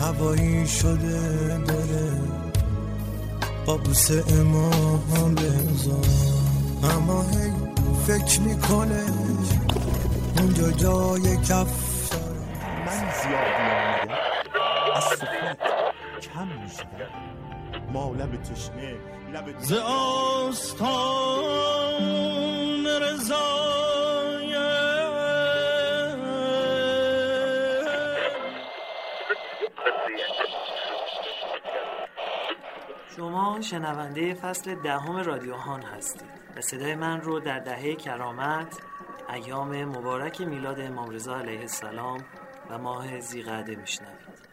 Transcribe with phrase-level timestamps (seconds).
[0.00, 2.12] هوایی شده داره.
[3.66, 6.04] با بوسه امام بزار
[6.82, 7.52] اما هی
[8.06, 9.04] فکر می‌کنه
[10.38, 12.12] اونجا جای کف
[12.86, 14.18] من زیادی آمده
[14.96, 15.58] از سفرت
[16.34, 17.12] کم می‌شدم
[17.92, 18.94] ما لب تشنه
[19.32, 19.72] لب ز
[20.52, 21.20] آستان
[33.40, 38.78] شما شنونده فصل دهم رادیو هان هستید و صدای من رو در دهه کرامت
[39.34, 42.24] ایام مبارک میلاد امام رضا علیه السلام
[42.70, 44.49] و ماه زیقعده میشنوید.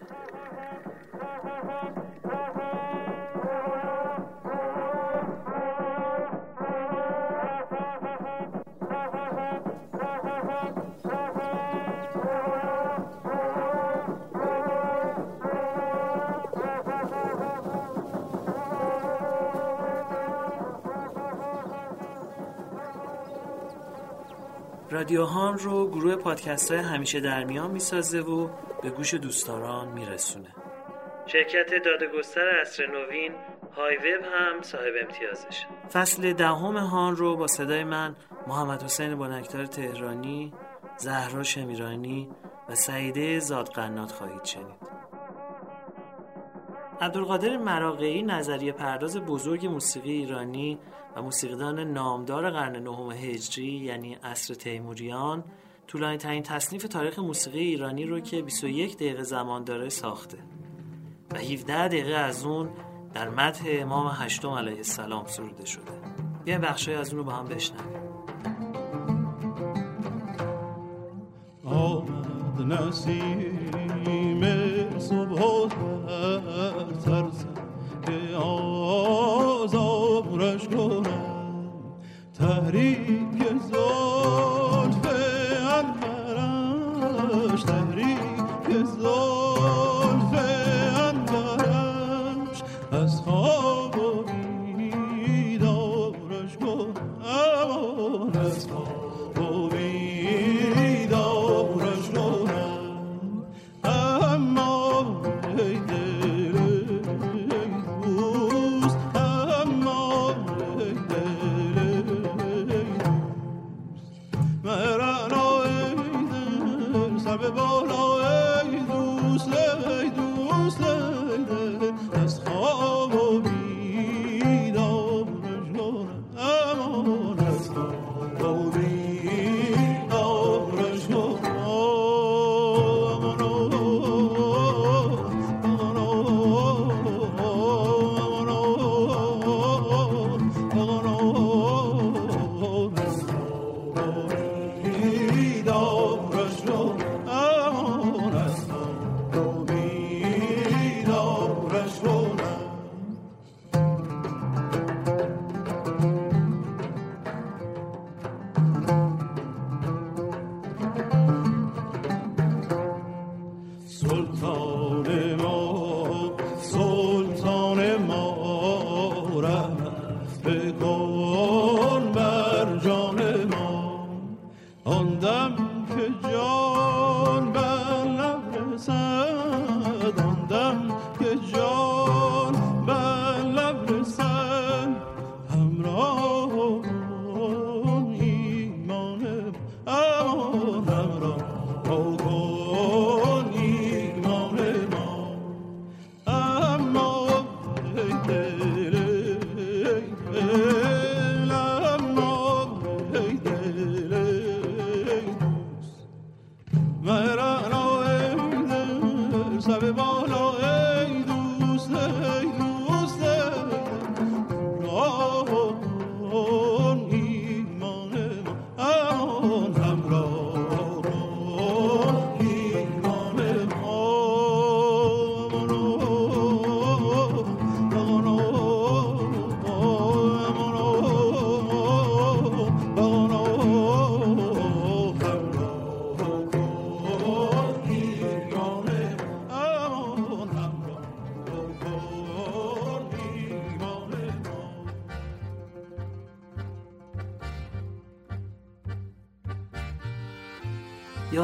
[24.97, 28.49] رادیو هان رو گروه پادکست های همیشه در میان می‌سازه و
[28.83, 30.55] به گوش دوستداران میرسونه.
[31.25, 33.31] شرکت دادگستر اصر نوین
[33.75, 35.65] های وب هم صاحب امتیازش.
[35.93, 38.15] فصل دهم هان رو با صدای من
[38.47, 40.53] محمد حسین بانکتار تهرانی
[40.97, 42.29] زهرا شمیرانی
[42.69, 44.86] و سعیده زادقنات خواهید شنید.
[47.01, 50.79] عبدالقادر مراقعی نظریه پرداز بزرگ موسیقی ایرانی
[51.15, 55.43] و موسیقیدان نامدار قرن نهم هجری یعنی عصر تیموریان
[55.87, 60.37] طولانی ترین تصنیف تاریخ موسیقی ایرانی رو که 21 دقیقه زمان داره ساخته.
[61.31, 62.69] و 17 دقیقه از اون
[63.13, 65.83] در مدح امام هشتم علیه السلام سروده شده.
[66.45, 68.01] بیاین بخشای از اون رو با هم بشنویم.
[71.65, 73.69] آمد نسیم
[74.99, 75.67] صبح و
[77.05, 77.45] ترس
[78.05, 79.77] که آزارش
[80.67, 81.37] کنم
[82.39, 84.46] تحریک زلف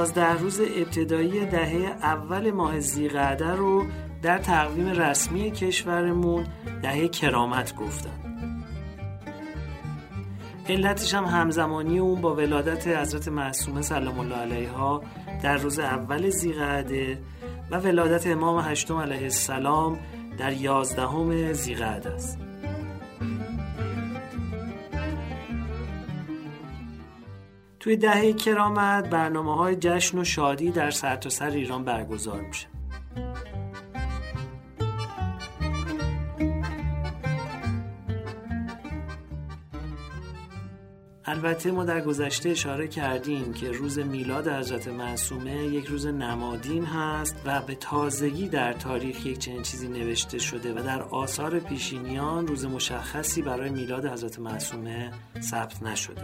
[0.04, 3.86] یازده روز ابتدایی دهه اول ماه زیقعده رو
[4.22, 6.48] در تقویم رسمی کشورمون
[6.82, 8.10] دهه کرامت گفتن.
[10.70, 15.04] علتش هم همزمانی اون با ولادت حضرت معصومه سلام الله علیها
[15.44, 17.18] در روز اول زیقعده
[17.72, 20.00] و ولادت امام هشتم علیه السلام
[20.38, 22.43] در یازدهم زیقعده است.
[27.84, 32.68] توی دهه کرامت برنامه های جشن و شادی در سرتاسر سر ایران برگزار میشه.
[41.26, 47.36] البته ما در گذشته اشاره کردیم که روز میلاد حضرت معصومه یک روز نمادین هست
[47.46, 52.66] و به تازگی در تاریخ یک چنین چیزی نوشته شده و در آثار پیشینیان روز
[52.66, 56.24] مشخصی برای میلاد حضرت معصومه ثبت نشده.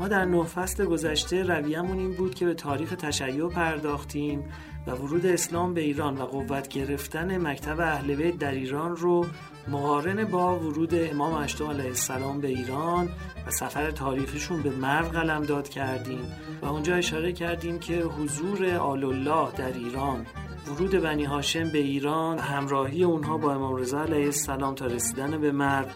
[0.00, 4.44] ما در نه فصل گذشته رویمون این بود که به تاریخ تشیع پرداختیم
[4.86, 9.26] و ورود اسلام به ایران و قوت گرفتن مکتب اهل بیت در ایران رو
[9.68, 13.08] مقارن با ورود امام اشتم علیه السلام به ایران
[13.46, 16.32] و سفر تاریخشون به مرو قلم داد کردیم
[16.62, 20.26] و اونجا اشاره کردیم که حضور آل الله در ایران
[20.66, 25.52] ورود بنی هاشم به ایران همراهی اونها با امام رضا علیه السلام تا رسیدن به
[25.52, 25.86] مرو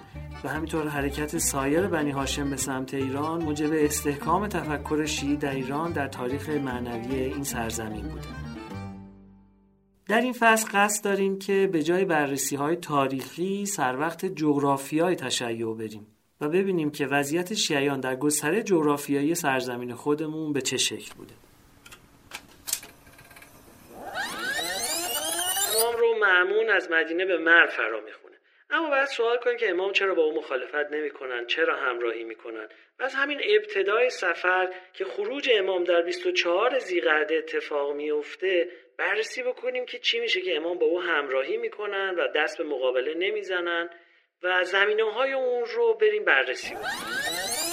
[0.44, 5.92] و همینطور حرکت سایر بنی هاشم به سمت ایران موجب استحکام تفکر شیعی در ایران
[5.92, 8.28] در تاریخ معنوی این سرزمین بوده.
[10.08, 15.74] در این فصل قصد داریم که به جای بررسی های تاریخی سر وقت جغرافیای تشیع
[15.74, 16.06] بریم
[16.40, 21.34] و ببینیم که وضعیت شیعیان در گستره جغرافیایی سرزمین خودمون به چه شکل بوده.
[25.76, 28.23] امام رو معمون از مدینه به مرد فرا می‌خونه
[28.74, 32.68] اما باید سوال کنیم که امام چرا با او مخالفت نمی‌کنن؟ چرا همراهی می‌کنن؟
[32.98, 38.68] و از همین ابتدای سفر که خروج امام در 24 زیقعده اتفاق میفته
[38.98, 43.14] بررسی بکنیم که چی میشه که امام با او همراهی می‌کنن و دست به مقابله
[43.14, 43.90] نمی‌زنن
[44.42, 47.63] و زمینه های اون رو بریم بررسی بکنیم.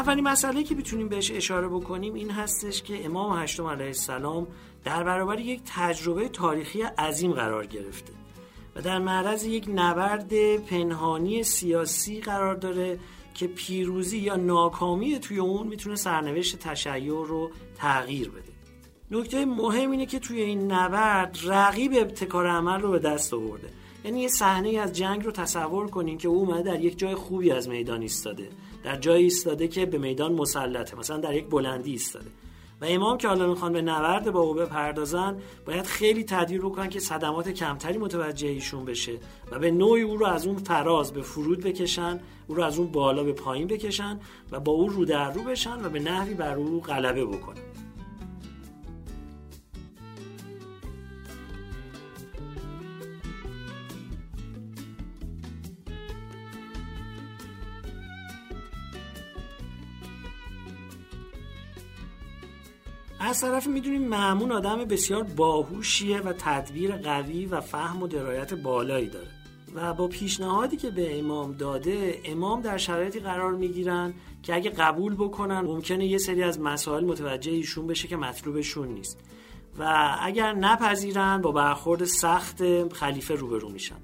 [0.00, 4.46] اولین مسئله که می‌تونیم بهش اشاره بکنیم این هستش که امام هشتم علیه السلام
[4.84, 8.12] در برابر یک تجربه تاریخی عظیم قرار گرفته
[8.76, 12.98] و در معرض یک نبرد پنهانی سیاسی قرار داره
[13.34, 18.52] که پیروزی یا ناکامی توی اون می‌تونه سرنوشت تشیع رو تغییر بده.
[19.10, 23.68] نکته مهم اینه که توی این نبرد رقیب ابتکار عمل رو به دست آورده.
[24.04, 27.50] یعنی یه صحنه از جنگ رو تصور کنین که او اومده در یک جای خوبی
[27.50, 28.48] از میدان ایستاده.
[28.82, 32.26] در جایی ایستاده که به میدان مسلطه مثلا در یک بلندی ایستاده.
[32.80, 35.36] و امام که حالا می‌خوان به نورد با او بپردازن
[35.66, 39.18] باید خیلی تدبیر بکنن که صدمات کمتری متوجه ایشون بشه
[39.50, 42.92] و به نوعی او رو از اون فراز به فرود بکشن او رو از اون
[42.92, 46.54] بالا به پایین بکشن و با او رو در رو بشن و به نحوی بر
[46.54, 47.69] او غلبه بکنن.
[63.22, 69.08] از طرف می‌دونیم معمون آدم بسیار باهوشیه و تدبیر قوی و فهم و درایت بالایی
[69.08, 69.28] داره.
[69.74, 75.14] و با پیشنهادی که به امام داده امام در شرایطی قرار می‌گیرن که اگه قبول
[75.14, 79.20] بکنن ممکنه یه سری از مسائل متوجه ایشون بشه که مطلوبشون نیست.
[79.78, 83.96] و اگر نپذیرن با برخورد سخت خلیفه روبرو میشن.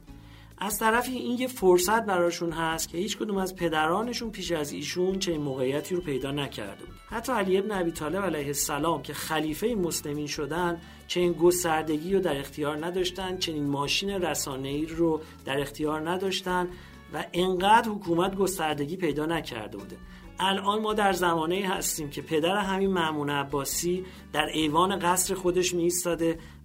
[0.59, 5.19] از طرفی این یه فرصت براشون هست که هیچ کدوم از پدرانشون پیش از ایشون
[5.19, 6.95] چه موقعیتی رو پیدا نکرده بود.
[7.11, 12.39] حتی علی ابن ابی طالب علیه السلام که خلیفه مسلمین شدن چنین گستردگی رو در
[12.39, 16.69] اختیار نداشتن چنین ماشین رسانه‌ای رو در اختیار نداشتن
[17.15, 19.97] و انقدر حکومت گستردگی پیدا نکرده بوده.
[20.39, 25.91] الان ما در زمانه هستیم که پدر همین معمون عباسی در ایوان قصر خودش می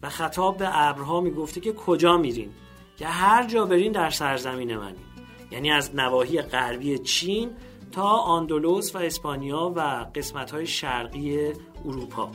[0.03, 2.51] و خطاب به ابرها می‌گفته که کجا میرین؟
[3.01, 4.95] که هر جا برین در سرزمین منی.
[5.51, 7.49] یعنی از نواحی غربی چین
[7.91, 11.51] تا آندولوس و اسپانیا و قسمت های شرقی
[11.85, 12.31] اروپا.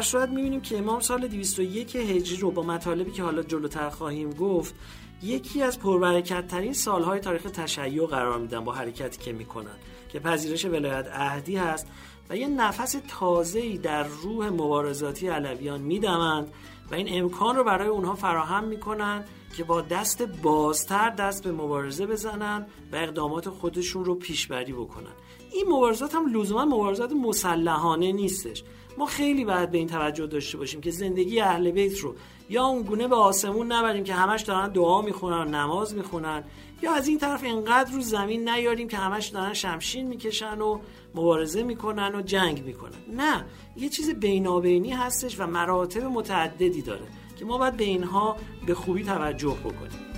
[0.00, 4.30] در صورت می‌بینیم که امام سال 201 هجری رو با مطالبی که حالا جلوتر خواهیم
[4.30, 4.74] گفت
[5.22, 9.76] یکی از پربرکت ترین سالهای تاریخ تشیع قرار میدن با حرکتی که می‌کنن
[10.08, 11.86] که پذیرش ولایت عهدی هست
[12.30, 16.52] و یه نفس تازه‌ای در روح مبارزاتی علویان میدمند
[16.90, 19.24] و این امکان رو برای اونها فراهم می‌کنن
[19.56, 25.12] که با دست بازتر دست به مبارزه بزنن و اقدامات خودشون رو پیشبری بکنن.
[25.52, 28.64] این مبارزات هم لزوما مبارزات مسلحانه نیستش.
[29.00, 32.14] ما خیلی باید به این توجه داشته باشیم که زندگی اهل بیت رو
[32.50, 36.44] یا اون گونه به آسمون نبریم که همش دارن دعا می‌خونن نماز می‌خونن
[36.82, 40.78] یا از این طرف اینقدر رو زمین نیاریم که همش دارن شمشین می‌کشن و
[41.14, 42.98] مبارزه می‌کنن و جنگ می‌کنن.
[43.16, 43.44] نه
[43.76, 47.06] یه چیز بینابینی هستش و مراتب متعددی داره
[47.38, 50.09] که ما باید به اینها به خوبی توجه بکنیم.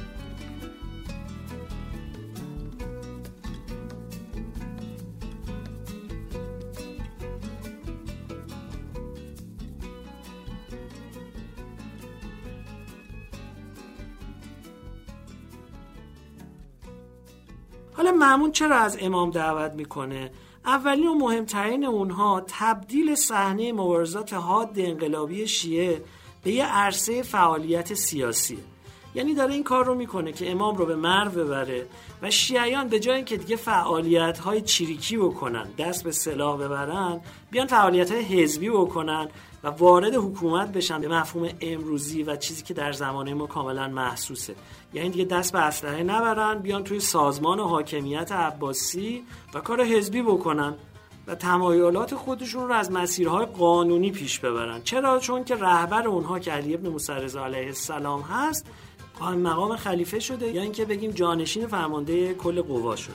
[18.03, 20.31] حالا معمون چرا از امام دعوت می‌کنه؟
[20.65, 26.03] اولین و مهمترین اونها تبدیل صحنه مبارزات حاد انقلابی شیعه
[26.43, 28.59] به یه عرصه فعالیت سیاسی.
[29.15, 31.87] یعنی داره این کار رو می‌کنه که امام رو به مرو ببره
[32.23, 37.67] و شیعیان به جای اینکه دیگه فعالیت های چیریکی بکنن دست به سلاح ببرن بیان
[37.67, 39.29] فعالیت های حزبی بکنن
[39.65, 44.55] و وارد حکومت بشن به مفهوم امروزی و چیزی که در زمانه ما کاملا محسوسه.
[44.95, 50.23] یعنی دیگه دست به اسلحه نبرن بیان توی سازمان و حاکمیت عباسی و کار حزبی
[50.23, 50.75] بکنن
[51.27, 54.83] و تمایلات خودشون رو از مسیرهای قانونی پیش ببرن.
[54.83, 58.67] چرا؟ چون که رهبر اونها که علی ابن موسی علیه السلام هست
[59.19, 60.53] قائم مقام خلیفه شده.
[60.53, 63.15] یا اینکه بگیم جانشین فرمانده کل قوا شده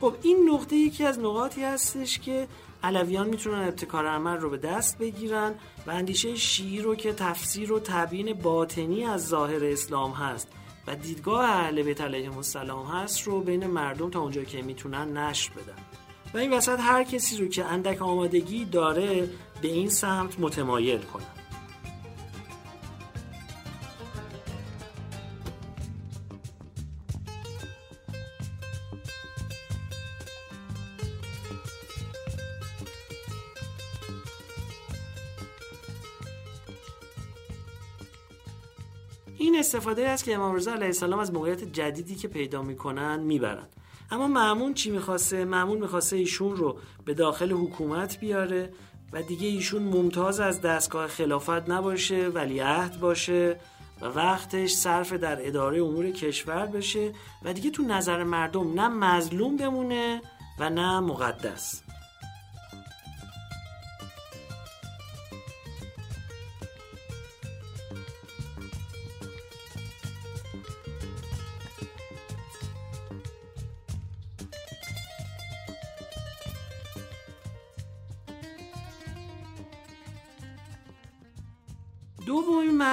[0.00, 2.48] خب این نقطه یکی از نقاطی هستش که
[2.82, 5.54] علویان می‌تونن ابتکار عمل رو به دست بگیرن
[5.86, 10.48] و اندیشه شیعی رو که تفسیر و تبیین باطنی از ظاهر اسلام هست.
[10.86, 15.50] و دیدگاه اهل بیت علیهم السلام هست رو بین مردم تا اونجا که می‌تونن نشر
[15.52, 15.82] بدن.
[16.34, 19.28] و این وسط هر کسی رو که اندک آمادگی داره
[19.62, 21.45] به این سمت متمایل کنن.
[39.66, 43.66] استفاده است که امام رضا علیه السلام از موقعیت جدیدی که پیدا می‌کنن می‌برن.
[44.10, 48.72] اما معمون چی می‌خواسته؟ معمون می‌خواسته ایشون رو به داخل حکومت بیاره
[49.12, 53.60] و دیگه ایشون ممتاز از دستگاه خلافت نباشه ولیعهد باشه
[54.00, 57.12] و وقتش صرف در اداره امور کشور بشه
[57.44, 60.22] و دیگه تو نظر مردم نه مظلوم بمونه
[60.58, 61.82] و نه مقدس.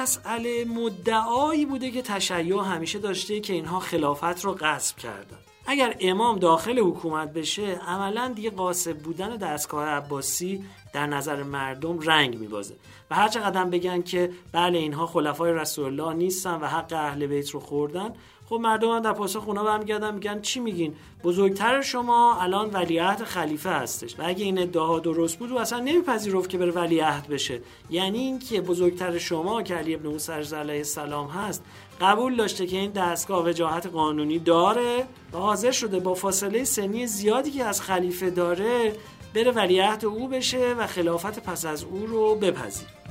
[0.03, 5.38] مسئله مدعایی بوده که تشیع همیشه داشته که اینها خلافت رو غصب کردن.
[5.65, 12.38] اگر امام داخل حکومت بشه عملا دیگه قاسب بودن دستگاه عباسی در نظر مردم رنگ
[12.38, 12.75] میبازه.
[13.12, 17.50] و هر چقدر بگن که بله اینها خلفای رسول الله نیستن و حق اهل بیت
[17.50, 18.13] رو خوردن
[18.53, 23.69] خب مردم هم در پاسخ اونا برمیگردن میگن چی میگین؟ بزرگتر شما الان ولیعهد خلیفه
[23.69, 27.62] هستش و اگه این ادعاها درست بود و اصلا نمیپذیرفت که بره ولیعهد بشه.
[27.89, 31.63] یعنی اینکه بزرگتر شما که علی ابن موسی علیه السلام هست
[32.01, 37.51] قبول داشته که این دستگاه وجاهت قانونی داره و حاضر شده با فاصله سنی زیادی
[37.51, 38.95] که از خلیفه داره
[39.33, 43.02] بره ولیعهد او بشه و خلافت پس از او رو بپذیره.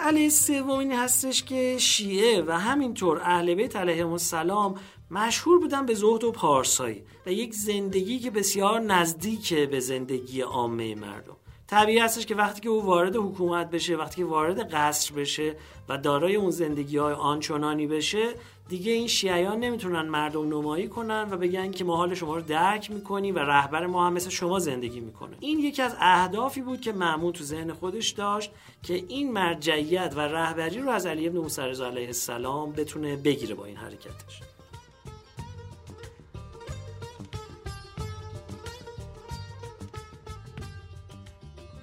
[0.00, 4.74] مسئله سوم این هستش که شیعه و همینطور اهل بیت علیهم السلام
[5.10, 10.94] مشهور بودن به زهد و پارسایی و یک زندگی که بسیار نزدیک به زندگی عامه
[10.94, 11.36] مردم.
[11.66, 15.56] طبیعی هستش که وقتی که او وارد حکومت بشه وقتی که وارد قصر بشه
[15.88, 18.34] و دارای اون زندگی های آنچنانی بشه
[18.70, 22.90] دیگه این شیعیان نمی‌تونن مردم نمایی کنن و بگن که ما حال شما رو درک
[22.90, 25.36] می‌کنیم و رهبر ما هم مثل شما زندگی می‌کنه.
[25.40, 28.50] این یکی از اهدافی بود که معمون تو ذهن خودش داشت
[28.82, 33.64] که این مرجعیت و رهبری رو از علی ابن موسی علیه السلام بتونه بگیره با
[33.64, 34.40] این حرکتش.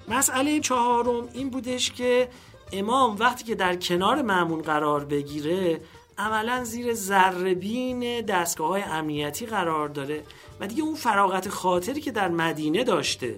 [0.08, 2.28] مسئله چهارم این بودش که
[2.72, 5.80] امام وقتی که در کنار معمون قرار بگیره
[6.18, 10.22] عملا زیر ذربین دستگاه های امنیتی قرار داره
[10.60, 13.36] و دیگه اون فراغت خاطری که در مدینه داشته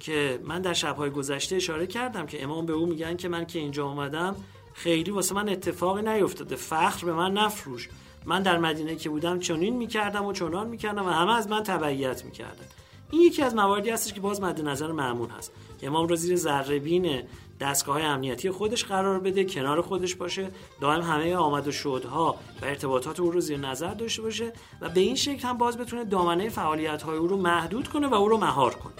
[0.00, 3.58] که من در شبهای گذشته اشاره کردم که امام به او میگن که من که
[3.58, 4.36] اینجا آمدم
[4.74, 7.88] خیلی واسه من اتفاقی نیفتاده فخر به من نفروش.
[8.26, 12.24] من در مدینه که بودم چنین می‌کردم و چنان می‌کردم و همه از من تبعیت
[12.24, 12.64] می‌کردن.
[13.10, 15.52] این یکی از مواردی هستش که باز مد نظر معمون هست.
[15.80, 16.78] که امام رو زیر ذره
[17.60, 20.50] دستگاه های امنیتی خودش قرار بده کنار خودش باشه
[20.80, 25.00] دائم همه آمد و شدها و ارتباطات او رو زیر نظر داشته باشه و به
[25.00, 28.36] این شکل هم باز بتونه دامنه فعالیت های او رو محدود کنه و او رو
[28.36, 28.92] مهار کنه.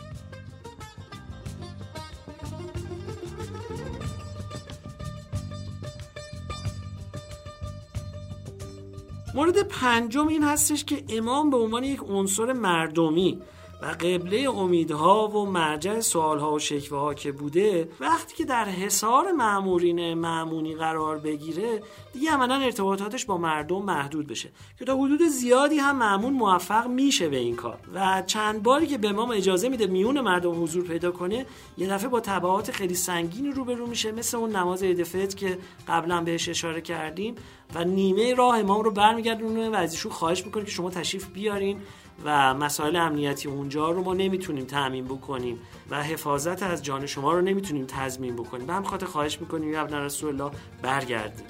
[9.34, 13.42] مورد پنجم این هستش که امام به عنوان یک عنصر مردمی
[13.82, 19.32] و قبله امیدها و مرجع سوالها و شکوه ها که بوده وقتی که در حصار
[19.32, 21.82] معمورین معمونی قرار بگیره
[22.12, 27.28] دیگه عملا ارتباطاتش با مردم محدود بشه که تا حدود زیادی هم معمون موفق میشه
[27.28, 27.78] به این کار.
[27.94, 31.46] و چند باری که به امام اجازه میده میون مردم حضور پیدا کنه
[31.78, 35.58] یه دفعه با تبعات خیلی سنگین روبرو میشه مثل اون نماز عید که
[35.88, 37.34] قبلا بهش اشاره کردیم.
[37.74, 41.80] و نیمه راه امام رو برمیگردونه و ازشون خواهش می‌کنه که شما تشریف بیارین.
[42.24, 45.58] و مسائل امنیتی اونجا رو ما نمی‌تونیم تأمین بکنیم
[45.90, 48.66] و حفاظت از جان شما رو نمی‌تونیم تضمین بکنیم.
[48.66, 51.46] به هم خاطر خواهش می‌کنیم یا رسول الله برگردیم.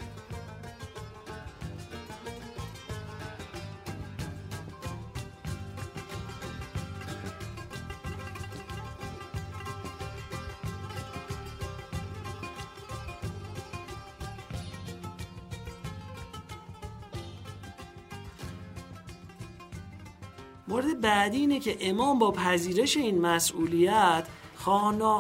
[20.71, 24.27] مورد بعدی اینه که امام با پذیرش این مسئولیت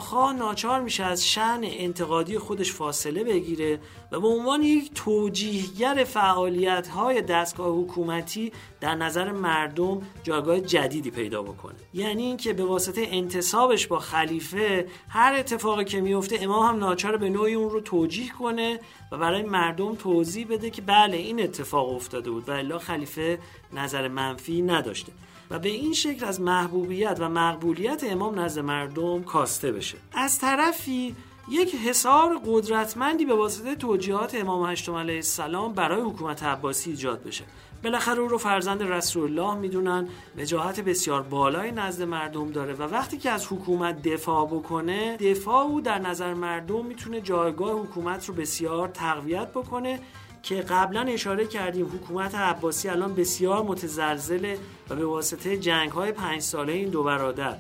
[0.01, 3.81] خواه ناچار میشه از شن انتقادی خودش فاصله بگیره
[4.12, 11.42] و به عنوان یک توجیهگر فعالیت های دستگاه حکومتی در نظر مردم جایگاه جدیدی پیدا
[11.42, 11.75] بکنه.
[11.94, 17.31] یعنی اینکه به واسطه انتصابش با خلیفه هر اتفاقی که میفته امام هم ناچار به
[17.31, 18.81] نوعی اون رو توجیه کنه
[19.12, 22.48] و برای مردم توضیح بده که بله این اتفاق افتاده بود.
[22.48, 23.38] و الا خلیفه
[23.72, 25.12] نظر منفی نداشته.
[25.51, 29.99] و به این شکل از محبوبیت و مقبولیت امام نزد مردم کاسته بشه.
[30.13, 31.17] از طرفی
[31.51, 37.45] یک حصار قدرتمندی به واسطه توجیهات امام هشتم علیه السلام برای حکومت عباسی ایجاد بشه.
[37.85, 40.09] بالاخره او رو فرزند رسول الله می‌دونن
[40.39, 45.81] وجاهت بسیار بالای نزد مردم داره و وقتی که از حکومت دفاع بکنه دفاع او
[45.81, 50.01] در نظر مردم می‌تونه جایگاه حکومت رو بسیار تقویت بکنه
[50.42, 54.59] که قبلا اشاره کردیم حکومت عباسی الان بسیار متزلزله
[54.90, 57.57] و به واسطه جنگ های پنج ساله این دو برادر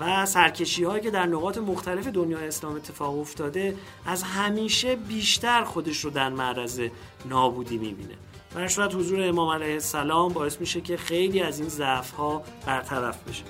[0.00, 6.04] و سرکشی هایی که در نقاط مختلف دنیای اسلام اتفاق افتاده از همیشه بیشتر خودش
[6.04, 6.80] رو در معرض
[7.28, 8.14] نابودی می‌بینه.
[8.54, 13.44] و حضور امام علیه السلام باعث میشه که خیلی از این ضعف ها برطرف بشه.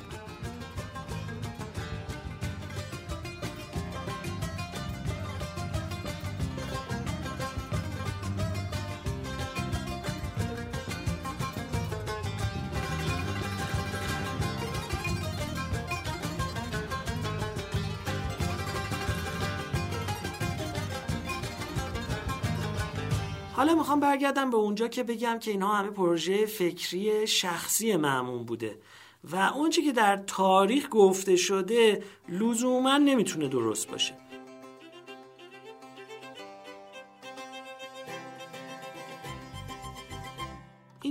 [23.63, 28.79] حالا می‌خوام برگردم به اونجا که بگم که اینها همه پروژه فکری شخصی معمون بوده
[29.25, 34.22] و اونچه که در تاریخ گفته شده لزوما نمی‌تونه درست باشه.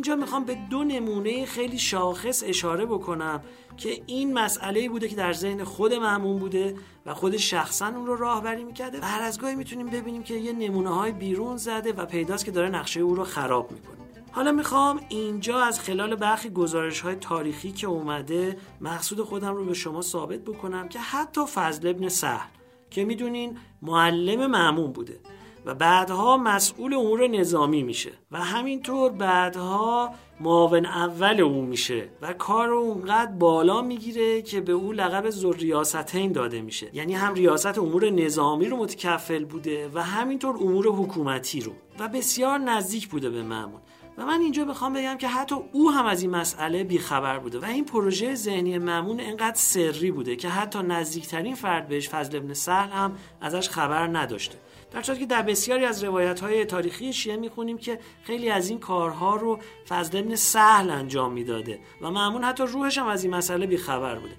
[0.02, 3.44] اینجا می‌خوام به دو نمونه خیلی شاخص اشاره بکنم
[3.78, 8.16] که این مسئله بوده که در ذهن خود معمون بوده و خود شخصا اون رو
[8.16, 9.02] راهبری می‌کرده.
[9.02, 12.52] و هر از گاهی می‌تونیم ببینیم که یه نمونه های بیرون زده و پیداست که
[12.52, 13.98] داره نقشه او رو خراب می‌کنه.
[14.32, 19.74] حالا می‌خوام اینجا از خلال برخی گزارش های تاریخی که اومده مقصود خودم رو به
[19.74, 22.48] شما ثابت بکنم که حتی فضل ابن سهل
[22.90, 25.20] که می‌دونین معلم معمون بوده.
[25.66, 32.68] و بعدها مسئول امور نظامی میشه و همینطور بعدها معاون اول او میشه و کار
[32.68, 36.90] رو اونقدر بالا می‌گیره که به او لقب ریاستین داده میشه.
[36.94, 41.72] یعنی هم ریاست امور نظامی رو متکفل بوده و همینطور امور حکومتی رو.
[42.00, 43.82] و بسیار نزدیک بوده به معمون
[44.18, 47.66] و من اینجا بخوام بگم که حتی او هم از این مسئله بیخبر بوده و
[47.66, 52.90] این پروژه ذهنی ممون انقدر سری بوده که حتی نزدیکترین فرد بهش فضل ابن سهل
[52.90, 54.58] هم ازش خبر نداشته.
[54.92, 59.36] در که در بسیاری از روایت های تاریخی شیعه می‌خونیم که خیلی از این کارها
[59.36, 64.16] رو فضل ابن سهل انجام می‌داده و معمون حتی روحش هم از این مسئله بیخبر
[64.16, 64.36] بوده.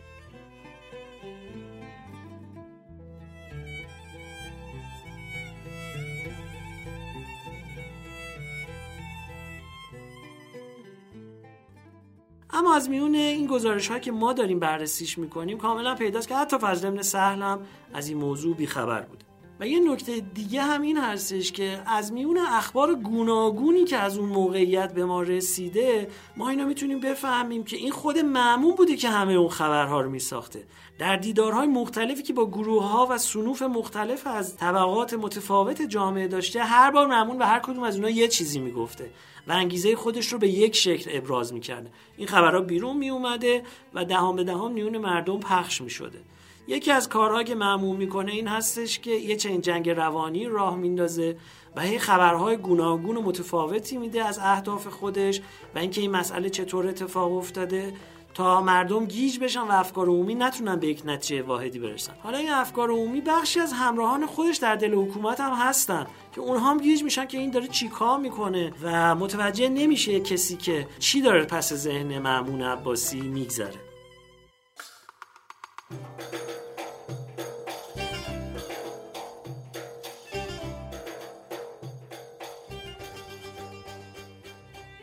[12.51, 16.59] اما از میون این گزارش ها که ما داریم بررسیش می‌کنیم کاملا پیداست که حتی
[16.59, 19.22] فضل ابن سهل هم از این موضوع بیخبر بوده.
[19.62, 24.29] و یه نکته دیگه هم این هستش که از میون اخبار گوناگونی که از اون
[24.29, 29.33] موقعیت به ما رسیده ما اینا می‌تونیم بفهمیم که این خود معمون بوده که همه
[29.33, 30.64] اون خبرها رو میساخته.
[30.98, 36.64] در دیدارهای مختلفی که با گروه ها و سنوف مختلف از طبقات متفاوت جامعه داشته
[36.64, 39.11] هر بار معمون و هر کدوم از اونها یه چیزی می‌گفته
[39.48, 41.90] و انگیزه خودش رو به یک شکل ابراز می‌کرده.
[42.16, 43.62] این خبرها بیرون میومده
[43.94, 46.18] و دهان به دهان میون مردم پخش می‌شده.
[46.66, 51.37] یکی از کارها که معمول می‌کنه این هستش که یه چنین جنگ روانی راه میندازه
[51.77, 55.40] و هی خبرهای گوناگون و متفاوتی میده از اهداف خودش
[55.75, 57.92] و اینکه این مسئله چطور اتفاق افتاده
[58.35, 62.12] تا مردم گیج بشن و افکار عمومی نتونن به یک نتیجه واحدی برسن.
[62.22, 66.70] حالا این افکار عمومی بخشی از همراهان خودش در دل حکومت هم هستن که اونها
[66.70, 71.44] هم گیج میشن که این داره چیکار می‌کنه و متوجه نمیشه کسی که چی داره
[71.44, 73.81] پس ذهن معمون عباسی میگذره.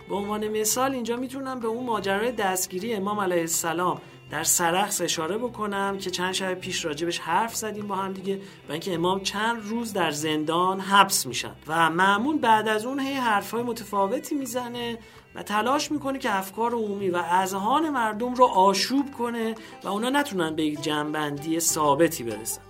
[0.09, 5.37] به عنوان مثال اینجا می‌تونم به اون ماجرای دستگیری امام علیه السلام در سرخص اشاره
[5.37, 9.61] بکنم که چند شب پیش راجبش حرف زدیم با هم دیگه و اینکه امام چند
[9.63, 11.55] روز در زندان حبس میشن.
[11.67, 14.97] و معمون بعد از اون هی حرفهای متفاوتی می‌زنه
[15.35, 20.55] و تلاش می‌کنه که افکار عمومی و اذهان مردم رو آشوب کنه و اونا نتونن
[20.55, 22.68] به یک جنبندی ثابتی برسن.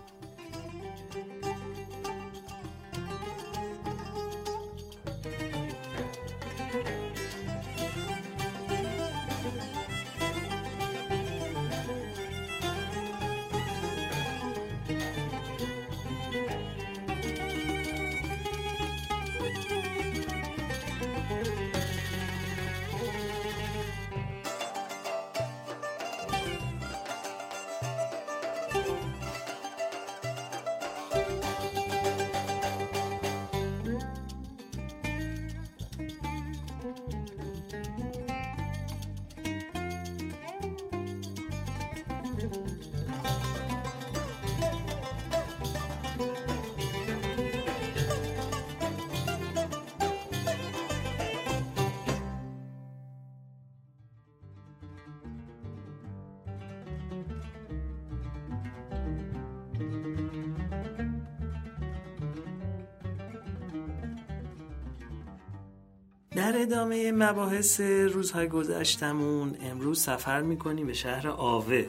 [67.24, 71.86] مباحث روزهای گذشتمون امروز سفر می‌کنیم به شهر آوه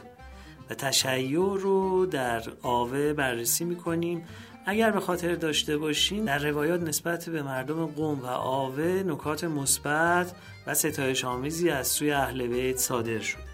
[0.70, 4.24] و تشیع رو در آوه بررسی می‌کنیم.
[4.66, 10.34] اگر به خاطر داشته باشین در روایات نسبت به مردم قوم و آوه نکات مثبت
[10.66, 13.49] و ستایش آمیزی از سوی اهل بیت صادر شده.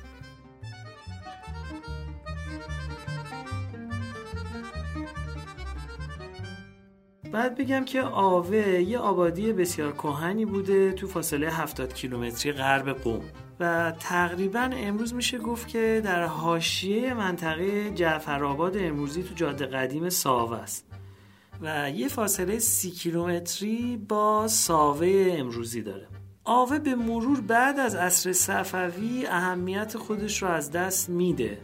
[7.36, 13.24] بعد بگم که آوه یه آبادی بسیار کهنی بوده تو فاصله 70 کیلومتری غرب قوم
[13.60, 20.56] و تقریبا امروز میشه گفت که در حاشیه منطقه جعفرآباد امروزی تو جاده قدیم ساوه
[20.56, 20.86] است.
[21.62, 26.06] و یه فاصله سی کیلومتری با ساوه امروزی داره.
[26.44, 31.58] آوه به مرور بعد از عصر صفوی اهمیت خودش رو از دست میده.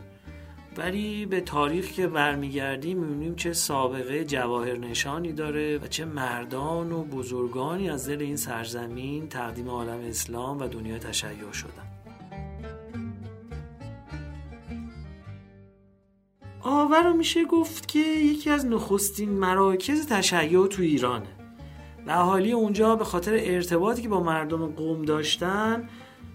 [0.76, 7.04] ولی به تاریخ که برمیگردیم می‌بینیم چه سابقه جواهر نشانی داره و چه مردان و
[7.04, 11.92] بزرگانی از دل این سرزمین تقدیم عالم اسلام و دنیا تشیع شدن.
[16.60, 21.26] آور میشه گفت که یکی از نخستین مراکز تشیع تو ایرانه.
[22.06, 25.88] و اهالی اونجا به خاطر ارتباطی که با مردم قوم داشتن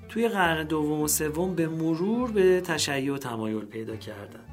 [0.09, 4.43] توی قرن دوم و سوم به مرور به تشیع و تمایل پیدا کردن.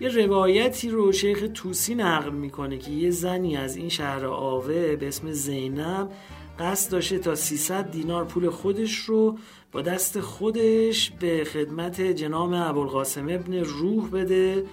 [0.00, 5.08] یه روایتی رو شیخ توسی نقل می‌کنه که یه زنی از این شهر آوه به
[5.08, 6.10] اسم زینب
[6.58, 9.38] قصد داشته تا 300 دینار پول خودش رو
[9.72, 14.64] با دست خودش به خدمت جناب ابوالقاسم ابن روح بده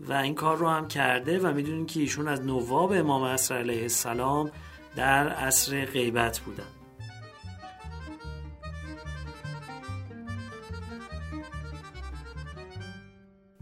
[0.00, 3.82] و این کار رو هم کرده و می‌دونیم که ایشون از نواب امام عصر علیه
[3.82, 4.50] السلام
[4.96, 6.64] در عصر غیبت بودن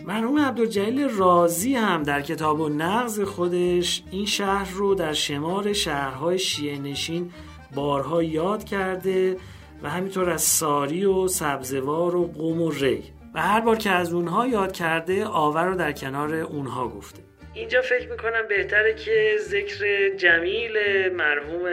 [0.07, 6.39] مرحوم عبدالجلیل رازی هم در کتاب و نغز خودش این شهر رو در شمار شهرهای
[6.39, 7.31] شیعه نشین
[7.75, 9.37] بارها یاد کرده
[9.83, 13.03] و همینطور از ساری و سبزوار و قوم و ری.
[13.35, 17.32] و هر بار که از اونها یاد کرده آور رو در کنار اونها گفته.
[17.55, 20.79] اینجا فکر می‌کنم بهتره که ذکر جمیل
[21.13, 21.67] مرحوم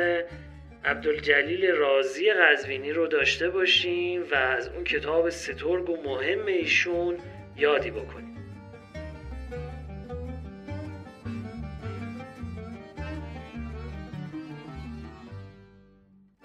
[0.85, 7.17] عبدالجلیل رازی قزوینی رو داشته باشیم و از اون کتاب سترگ و مهم ایشون
[7.57, 8.29] یادی بکنیم.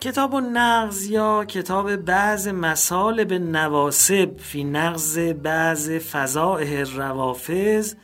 [0.01, 7.95] کتاب و نغز یا کتاب بعض مسال به نواسب فی نغز بعض فضائه روافظ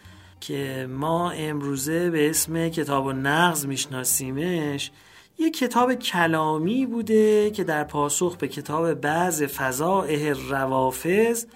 [0.41, 4.91] که ما امروزه به اسم کتاب و نغز میشناسیمش
[5.39, 11.47] یه کتاب کلامی بوده که در پاسخ به کتاب بعض فضائه روافظ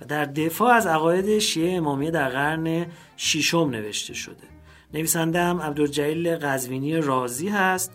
[0.00, 4.48] و در دفاع از عقاید شیعه امامیه در قرن ششم نوشته شده.
[4.94, 7.92] نویسنده هم عبدالجلیل قزوینی رازی هست.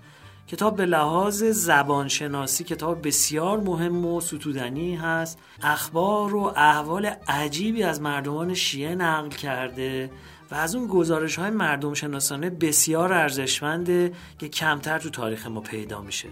[0.47, 5.39] کتاب به لحاظ زبانشناسی کتاب بسیار مهم و ستودنی هست.
[5.63, 10.09] اخبار و احوال عجیبی از مردمان شیعه نقل کرده.
[10.51, 16.01] و از اون گزارش های مردم شناسانه بسیار ارزشمنده که کمتر تو تاریخ ما پیدا
[16.01, 16.29] میشه.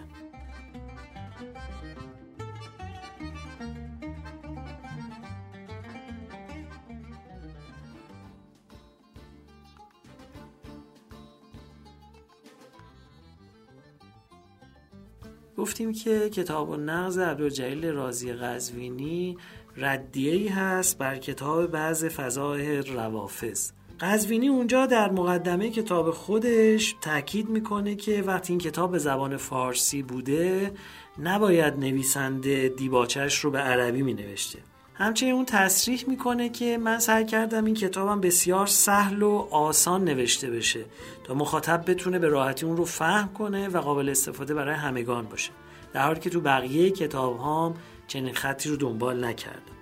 [15.58, 19.38] گفتیم که کتاب و نغز عبدالجلیل رازی قزوینی
[19.78, 23.72] ردیهی هست بر کتاب بعض فضای روافظ
[24.04, 30.02] قزوینی اونجا در مقدمه کتاب خودش تاکید می‌کنه که وقتی این کتاب به زبان فارسی
[30.02, 30.72] بوده
[31.20, 34.60] نباید نویسنده دیباچش رو به عربی می نوشته
[34.94, 40.50] همچنین اون تصریح می‌کنه که من سعی کردم این کتابم بسیار سهل و آسان نوشته
[40.50, 40.86] بشه
[41.24, 45.52] تا مخاطب بتونه به راحتی اون رو فهم کنه و قابل استفاده برای همگان باشه.
[45.94, 47.74] در حالی که تو بقیه کتاب هام
[48.08, 49.73] چنین خطی رو دنبال نکردم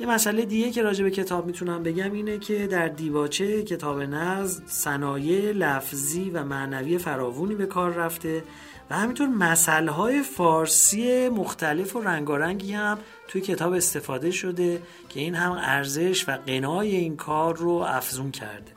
[0.00, 4.62] یه مسئله دیگه که راجع به کتاب می‌تونم بگم اینه که در دیباچه کتاب نزد
[4.66, 8.42] صنایع لفظی و معنوی فراوونی به کار رفته
[8.90, 15.34] و همینطور مسئله های فارسی مختلف و رنگارنگی هم توی کتاب استفاده شده که این
[15.34, 18.72] هم ارزش و قنای این کار رو افزون کرده.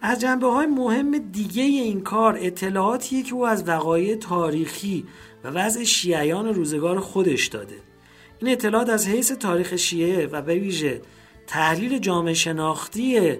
[0.00, 5.04] از جنبه های مهم دیگه این کار اطلاعاتیه که او از وقایع تاریخی
[5.44, 7.76] و وضع شیعیان روزگار خودش داده.
[8.38, 11.00] این اطلاعات از حیث تاریخ شیعه و به ویژه
[11.46, 13.36] تحلیل جامعه شناختی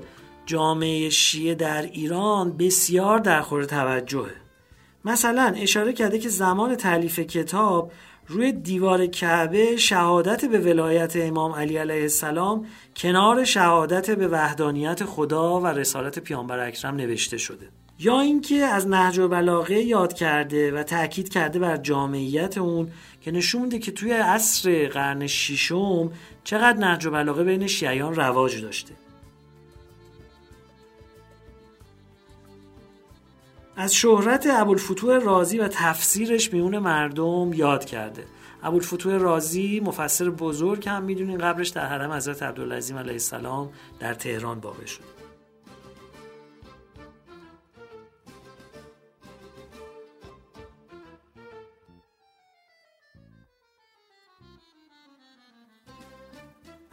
[0.46, 4.34] جامعه شیعه در ایران بسیار در خور توجهه.
[5.04, 7.92] مثلا اشاره کرده که زمان تعلیف کتاب
[8.28, 15.60] روی دیوار کعبه شهادت به ولایت امام علی علیه السلام کنار شهادت به وحدانیت خدا
[15.60, 17.68] و رسالت پیامبر اکرم نوشته شده.
[17.98, 23.30] یا اینکه از نهج و بلاغه یاد کرده و تاکید کرده بر جامعیت اون که
[23.30, 26.12] نشون میده که توی عصر قرن ششم
[26.44, 28.94] چقدر نهج و بلاغه بین شیعیان رواج داشته.
[33.76, 38.24] از شهرت ابوالفتوح رازی و تفسیرش میون مردم یاد کرده.
[38.62, 44.58] ابوالفتوح رازی مفسر بزرگ هم می‌دونین قبرش در حرم حضرت عبدالعظیم علیه السلام در تهران
[44.58, 45.13] واقع شد.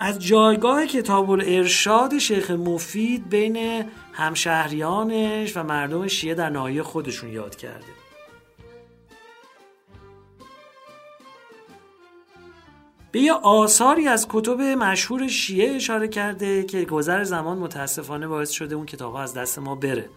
[0.04, 7.56] از جایگاه کتاب الارشاد شیخ مفید بین همشهریانش و مردم شیعه در ناحیه خودشون یاد
[7.56, 7.86] کرده.
[13.12, 18.76] به یه آثاری از کتب مشهور شیعه اشاره کرده که گذر زمان متاسفانه باعث شده
[18.76, 20.10] اون کتاب از دست ما بره.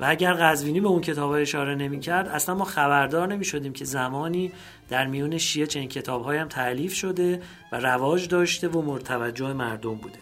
[0.00, 3.84] و اگر قزوینی به اون کتاب اشاره نمی کرد اصلا ما خبردار نمی شدیم که
[3.84, 4.52] زمانی
[4.88, 10.18] در میون شیعه چنین کتاب هم تعلیف شده و رواج داشته و مرتوجه مردم بوده.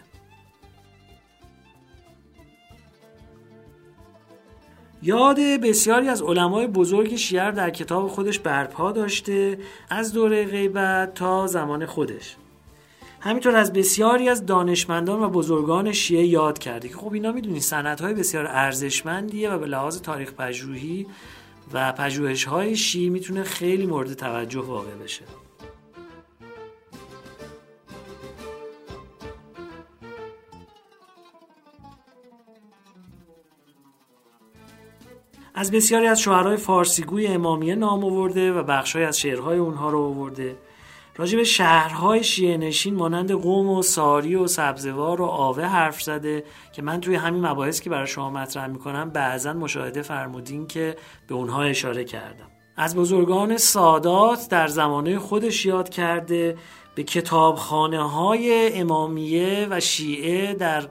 [5.01, 9.57] یاد بسیاری از علمای بزرگ شیعه در کتاب خودش برپا داشته
[9.89, 12.35] از دوره غیبت تا زمان خودش.
[13.21, 17.63] همینطور از بسیاری از دانشمندان و بزرگان شیعه یاد کرده که خب اینا می‌دونید
[18.01, 21.07] های بسیار ارزشمندیه و به لحاظ تاریخ پژوهی
[21.73, 25.23] و پژوهش های شیعه می‌تونه خیلی مورد توجه واقع بشه.
[35.53, 40.55] از بسیاری از شعرهای فارسیگوی امامیه نام آورده و بخشهایی از شعرهای اونها رو آورده.
[41.19, 46.43] راجع به شهرهای شیعه نشین مانند قوم و ساری و سبزوار و آوه حرف زده
[46.73, 50.95] که من توی همین مباحث که برای شما مطرح می‌کنم بعضا مشاهده فرمودین که
[51.27, 52.47] به اونها اشاره کردم.
[52.77, 56.57] از بزرگان سادات در زمانه خودش یاد کرده
[56.95, 60.83] به کتابخانه های امامیه و شیعه در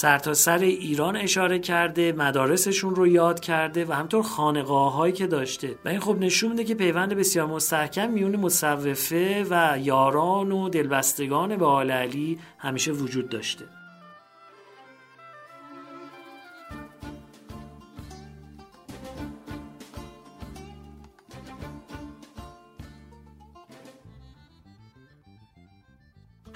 [0.00, 5.78] سرتاسر سر ایران اشاره کرده مدارسشون رو یاد کرده و همطور خانقاه هایی که داشته.
[5.84, 11.56] و این خب نشون میده که پیوند بسیار مستحکم میون مصوفه و یاران و دلبستگان
[11.56, 13.64] به آل علی همیشه وجود داشته.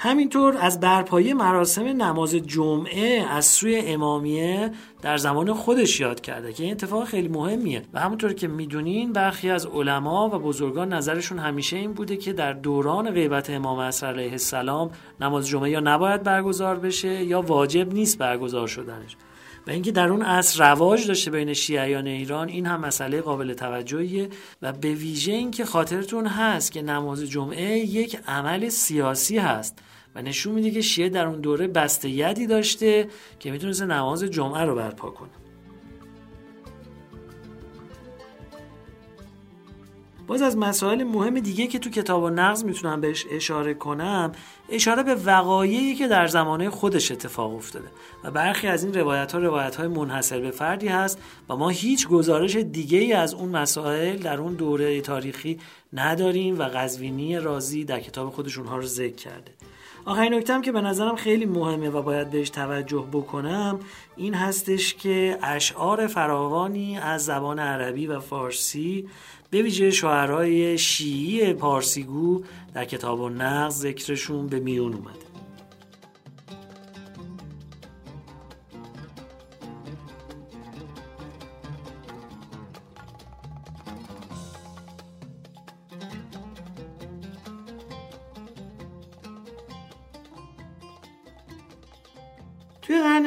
[0.05, 4.71] همینطور از برپایی مراسم نماز جمعه از سوی امامیه
[5.03, 7.83] در زمان خودش یاد کرده که این اتفاق خیلی مهمیه.
[7.93, 12.53] و همونطور که می‌دونین برخی از علما و بزرگان نظرشون همیشه این بوده که در
[12.53, 18.19] دوران غیبت امام عصر علیه السلام نماز جمعه یا نباید برگزار بشه یا واجب نیست
[18.19, 19.17] برگزار شدنش.
[19.67, 24.29] و اینکه در اون عصر رواج داشته بین شیعیان ایران این هم مسئله قابل توجهیه
[24.63, 29.79] و به ویژه اینکه خاطرتون هست که نماز جمعه یک عمل سیاسی هست
[30.15, 33.09] و نشون میده که شیعه در اون دوره بسته یدی داشته
[33.41, 35.42] که می‌تونست نماز جمعه رو برپا کنه.
[40.27, 44.33] باز از مسائل مهم دیگه که تو کتاب و نقض می‌تونم بهش اشاره کنم
[44.69, 47.89] اشاره به وقایعی که در زمانه خودش اتفاق افتاده
[48.25, 52.09] و برخی از این روایت ها روایت های منحصر به فردی هست و ما هیچ
[52.09, 55.59] گزارش دیگه ای از اون مسائل در اون دوره تاریخی
[55.93, 59.53] نداریم و قزوینی رازی در کتاب خودش اونها رو ذکر کرده.
[60.05, 63.81] آخرین نکته که به نظرم خیلی مهمه و باید بهش توجه بکنم
[64.17, 69.09] این هستش که اشعار فراوانی از زبان عربی و فارسی
[69.53, 72.43] به ویژه شاعرای شیعی پارسیگو
[72.75, 75.22] در کتاب و نقض ذکرشون به میون اومده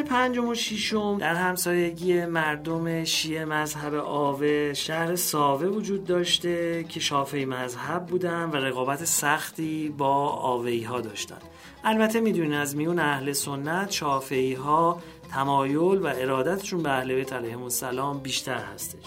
[0.05, 1.17] پنجم و ششم.
[1.17, 8.55] در همسایگی مردم شیعه مذهب آوه شهر ساوه وجود داشته که شافعی مذهب بودن و
[8.55, 11.37] رقابت سختی با آوهی ها داشتن.
[11.83, 17.63] البته می‌دونین از میون اهل سنت شافعی ها تمایل و ارادتشون به اهل بیت علیهم
[17.63, 19.03] السلام بیشتر هستش.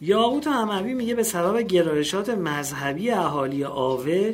[0.00, 4.32] یاقوت هموی میگه به سبب گرایشات مذهبی اهالی آوه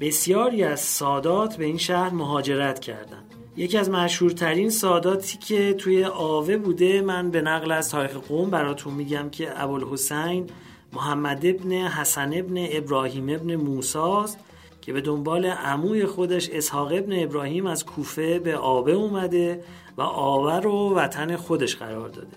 [0.00, 3.29] بسیاری از سادات به این شهر مهاجرت کردند.
[3.60, 8.94] یکی از مشهورترین ساداتی که توی آوه بوده من به نقل از تاریخ قوم براتون
[8.94, 10.46] میگم که ابوالحسین
[10.92, 14.38] محمد ابن حسن ابن ابراهیم ابن موساست
[14.82, 19.64] که به دنبال عموی خودش اسحاق ابن ابراهیم از کوفه به آوه اومده
[19.96, 22.36] و آوه رو وطن خودش قرار داده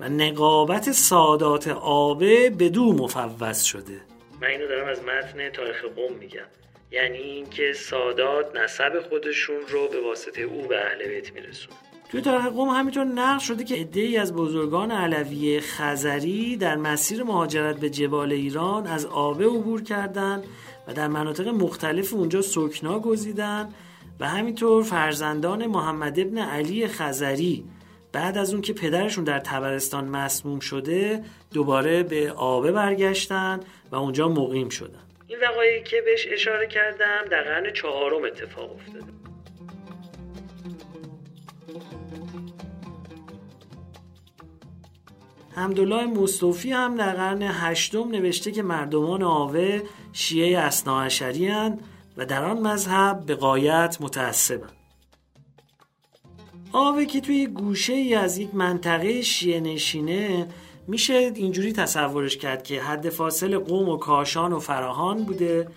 [0.00, 4.00] و نقابت سادات آوه به دو مفوض شده.
[4.40, 6.46] من اینو دارم از متن تاریخ قوم میگم.
[6.92, 11.74] یعنی اینکه سادات نسب خودشون رو به واسطه او به اهل بیت میرسون
[12.10, 17.76] توی تاریخ قوم همینطور نقل شده که عده‌ای از بزرگان علوی خزری در مسیر مهاجرت
[17.76, 20.44] به جبال ایران از آبه عبور کردند
[20.88, 23.68] و در مناطق مختلف اونجا سکنا گزیدن
[24.20, 27.64] و همینطور فرزندان محمد ابن علی خزری
[28.12, 34.28] بعد از اون که پدرشون در تبرستان مسموم شده دوباره به آبه برگشتن و اونجا
[34.28, 35.01] مقیم شدن.
[35.32, 39.12] این وقایعی که بهش اشاره کردم در قرن چهارم اتفاق افتاده.
[45.54, 49.80] حمدالله مصطفی هم در قرن هشتم نوشته که مردمان آوه
[50.12, 51.50] شیعه اصناعشری
[52.16, 54.72] و در آن مذهب به قایت متعصبند.
[56.72, 60.48] آوه که توی گوشه ای از یک منطقه شیعه نشینه
[60.88, 65.68] میشه اینجوری تصورش کرد که حد فاصل قوم و کاشان و فراهان بوده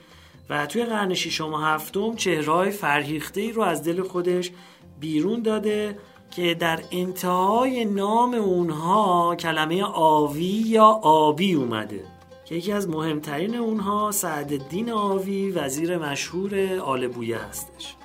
[0.50, 4.52] و توی قرن ششم و هفتم چهرهای فرهیخته ای رو از دل خودش
[5.00, 5.98] بیرون داده
[6.32, 12.04] که در انتهای نام اونها کلمه آوی یا آبی اومده
[12.46, 17.96] که یکی از مهمترین اونها سعدالدین آوی وزیر مشهور آل بویه هستش.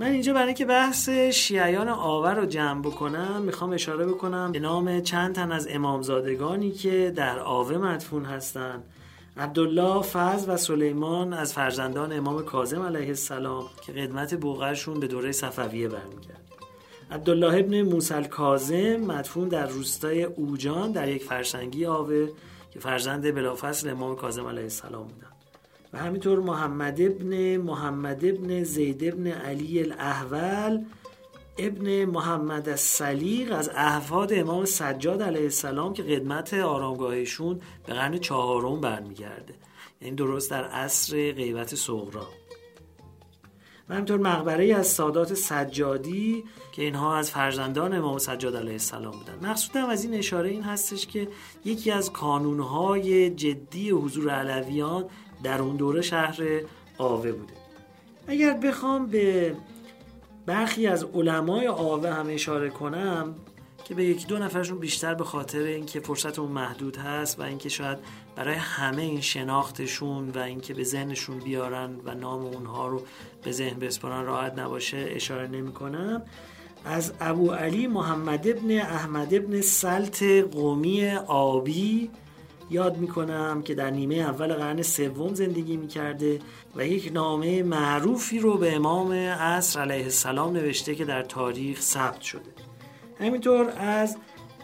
[0.00, 5.00] من اینجا برای اینکه بحث شیعیان آور رو جمع بکنم می‌خوام اشاره بکنم به نام
[5.00, 8.82] چند تن از امامزادگانی که در آوه مدفون هستند
[9.36, 15.32] عبدالله فضل و سلیمان از فرزندان امام کاظم علیه السلام که قدمت بوغرشون به دوره
[15.32, 16.40] صفویه برمیگرد.
[17.10, 22.28] عبدالله ابن موسل کاظم مدفون در روستای اوجان در یک فرسنگی آوه
[22.70, 25.29] که فرزند بلافصل امام کاظم علیه السلام بودن.
[25.92, 30.84] و همینطور محمد ابن محمد ابن زید ابن علی الاحول
[31.58, 38.80] ابن محمد السلیق از احفاد امام سجاد علیه السلام که قدمت آرامگاهشون به قرن چهارم
[38.80, 39.54] برمیگرده.
[40.00, 42.28] یعنی درست در عصر غیبت صغرا.
[43.90, 49.50] و همینطور مقبره از سادات سجادی که اینها از فرزندان امام سجاد علیه السلام بودن.
[49.50, 51.28] مقصودم از این اشاره این هستش که
[51.64, 55.04] یکی از کانونهای جدی حضور علویان
[55.42, 56.40] در اون دوره شهر
[56.98, 57.52] آوه بوده.
[58.26, 59.54] اگر بخوام به
[60.46, 63.34] برخی از علمای آوه هم اشاره کنم
[63.90, 67.98] که به یکی دو نفرشون بیشتر به خاطر اینکه فرصتمون محدود هست و اینکه شاید
[68.36, 73.02] برای همه این شناختشون و اینکه به ذهنشون بیارن و نام اونها رو
[73.44, 76.22] به ذهن بسپارن راحت نباشه اشاره نمی کنم
[76.84, 82.10] از ابو علی محمد ابن احمد ابن سلط قومی آبی
[82.70, 86.38] یاد می‌کنم که در نیمه اول قرن سوم زندگی می‌کرده
[86.76, 92.20] و یک نامه معروفی رو به امام عصر علیه السلام نوشته که در تاریخ ثبت
[92.20, 92.69] شده.
[93.20, 94.16] همینطور از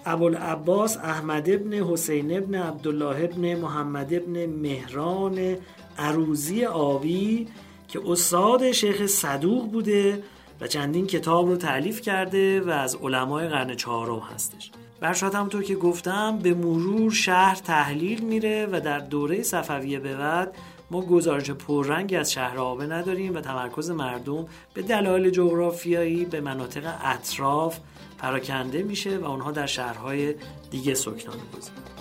[0.06, 5.56] ابوالعباس احمد ابن حسین ابن عبدالله ابن محمد ابن مهران
[5.98, 7.48] عروزی آبی
[7.88, 10.22] که استاد شیخ صدوق بوده
[10.60, 14.70] و چندین کتاب رو تعلیف کرده و از علمای قرن چهارم هستش.
[15.00, 20.54] برشاد همونطور که گفتم به مرور شهر تحلیل میره و در دوره صفویه به بعد
[20.90, 26.94] ما گزارش پررنگی از شهر آبه نداریم و تمرکز مردم به دلایل جغرافیایی به مناطق
[27.04, 27.78] اطراف
[28.18, 30.34] پراکنده میشه و اونها در شهرهای
[30.70, 31.95] دیگه سکنان می‌گذارن.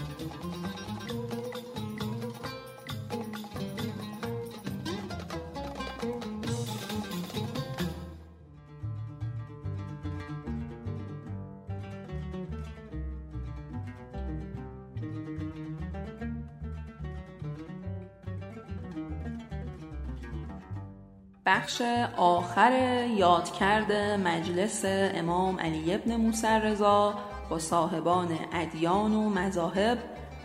[21.45, 21.81] بخش
[22.17, 22.71] آخر
[23.17, 23.91] یادکرد
[24.27, 27.13] مجلس امام علی ابن موسی رضا
[27.49, 29.97] با صاحبان ادیان و مذاهب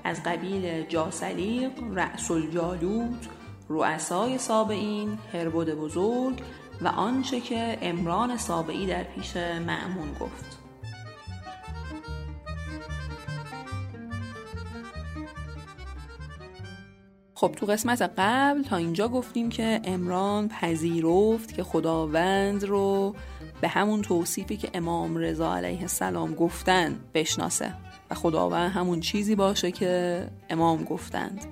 [0.05, 3.29] از قبیل جاسلیق، رأس الجالوت،
[3.69, 6.43] رؤسای سابعین، هربود بزرگ
[6.81, 10.60] و آنچه که امران سابعی در پیش معمون گفت.
[17.41, 23.15] خب تو قسمت قبل تا اینجا گفتیم که امران پذیرفت که خداوند رو
[23.61, 27.75] به همون توصیفی که امام رضا علیه السلام گفتن بشناسه
[28.11, 31.45] و خداوند همون چیزی باشه که امام گفتند.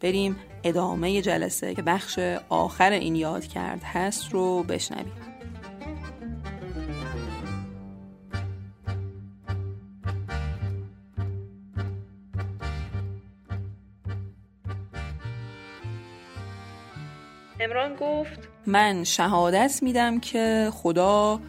[0.00, 5.27] بریم ادامه جلسه که بخش آخر این یاد کرد هست رو بشنویم.
[17.68, 21.40] امران گفت من شهادت میدم که خدا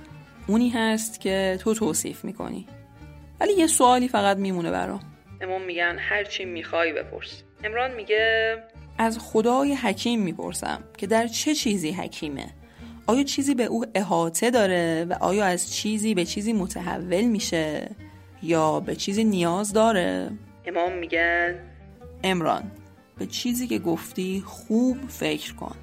[0.47, 2.67] اونی هست که تو توصیف می‌کنی.
[3.39, 4.99] ولی یه سوالی فقط میمونه برام
[5.41, 7.43] امام میگن هر چی می‌خوای بپرس.
[7.63, 8.55] امران میگه
[8.97, 12.45] از خدای حکیم می‌پرسم که در چه چیزی حکیمه؟
[13.07, 17.89] آیا چیزی به او احاطه داره و آیا از چیزی به چیزی متحول میشه
[18.43, 20.31] یا به چیزی نیاز داره؟
[20.65, 21.55] امام میگن
[22.23, 22.71] امران
[23.17, 25.75] به چیزی که گفتی خوب فکر کن.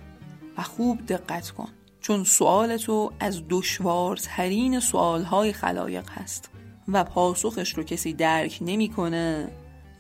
[0.59, 1.69] و خوب دقت کن
[2.01, 6.51] چون سوال تو از دشوارترین سوالهای خلایق هست
[6.89, 9.49] و پاسخش رو کسی درک نمی‌کنه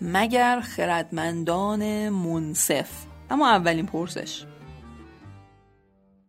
[0.00, 2.88] مگر خردمندان منصف.
[3.30, 4.44] اما اولین پرسش.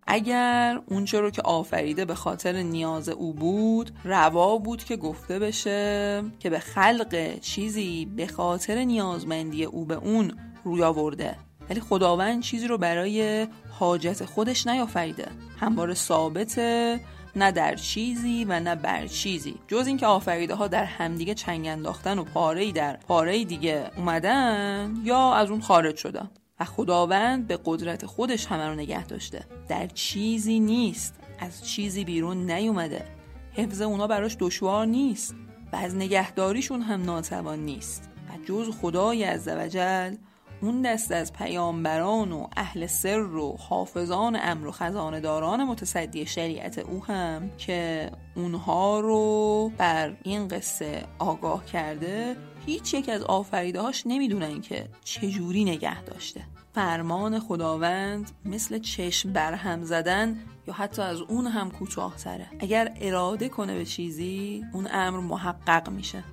[0.07, 6.23] اگر اونچه رو که آفریده به خاطر نیاز او بود روا بود که گفته بشه
[6.39, 10.31] که به خلق چیزی به خاطر نیازمندی او به اون
[10.63, 11.35] روی آورده.
[11.69, 15.27] ولی خداوند چیزی رو برای حاجت خودش نیافریده.
[15.59, 16.99] همواره ثابته
[17.35, 19.55] نه در چیزی و نه بر چیزی.
[19.67, 25.33] جز اینکه آفریده ها در همدیگه چنگ انداختن و پاره در پاره دیگه اومدن یا
[25.33, 26.29] از اون خارج شدن.
[26.59, 29.45] و خداوند به قدرت خودش همه رو نگه داشته.
[29.67, 31.13] در چیزی نیست.
[31.39, 33.05] از چیزی بیرون نیومده.
[33.53, 35.35] حفظ اونا براش دشوار نیست.
[35.73, 38.09] و از نگهداریشون هم ناتوان نیست.
[38.29, 40.15] و جز خدای عزوجل
[40.61, 47.05] اون دست از پیامبران و اهل سر و حافظان امر و خزانداران متصدی شریعت او
[47.05, 52.35] هم که اونها رو بر این قصه آگاه کرده
[52.65, 56.41] هیچ یک از آفریدهاش نمی‌دونن که چجوری نگه داشته.
[56.73, 60.37] فرمان خداوند مثل چشم برهم زدن
[60.67, 66.23] یا حتی از اون هم کوتاهتره اگر اراده کنه به چیزی اون امر محقق میشه.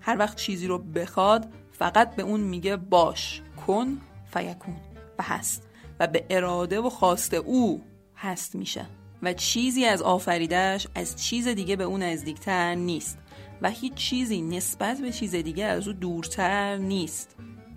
[0.00, 3.42] هر وقت چیزی رو بخواد فقط به اون میگه باش.
[3.66, 4.00] کن
[4.32, 4.76] فیکون
[5.18, 5.68] و هست
[6.00, 7.82] و به اراده و خواست او
[8.16, 8.86] هست میشه
[9.22, 13.18] و چیزی از آفریدهش از چیز دیگه به اون نزدیکتر نیست
[13.62, 17.36] و هیچ چیزی نسبت به چیز دیگه از او دورتر نیست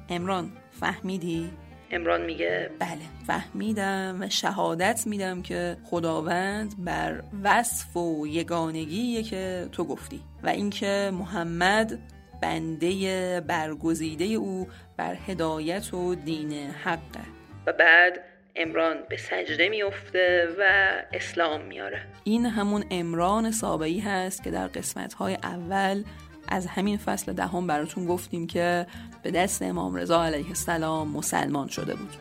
[0.09, 1.51] امران فهمیدی؟
[1.91, 9.83] امران میگه بله فهمیدم و شهادت میدم که خداوند بر وصف و یگانگیه که تو
[9.83, 11.99] گفتی و اینکه محمد
[12.45, 14.67] بنده برگزیده او
[14.97, 17.19] بر هدایت و دین حقه
[17.67, 18.19] و بعد
[18.55, 25.13] امران به سجده میفته و اسلام میاره این همون امران سابعی هست که در قسمت
[25.13, 26.03] های اول
[26.47, 28.87] از همین فصل دهم براتون گفتیم که
[29.23, 32.15] به دست امام رضا علیه السلام مسلمان شده بود.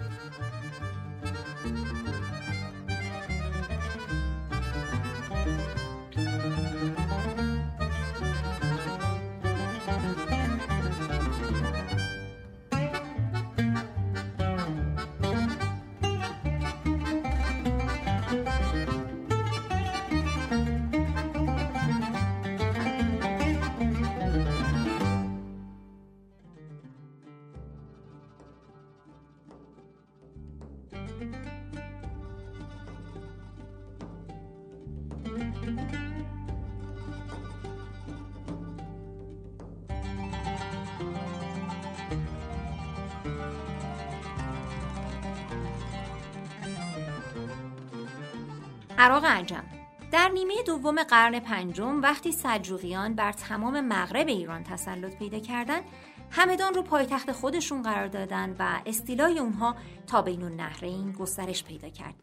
[49.04, 49.64] عراق عجم.
[50.12, 55.82] در نیمه دوم قرن پنجم وقتی سلجوقیان بر تمام مغرب ایران تسلط پیدا کردند
[56.30, 59.76] همدان رو پایتخت خودشون قرار دادن و استیلای اونها
[60.06, 62.14] تا بین النهرین گسترش پیدا کرد.